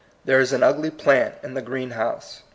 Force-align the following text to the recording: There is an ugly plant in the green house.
There 0.25 0.39
is 0.39 0.51
an 0.51 0.63
ugly 0.63 0.89
plant 0.89 1.35
in 1.43 1.53
the 1.53 1.61
green 1.61 1.91
house. 1.91 2.41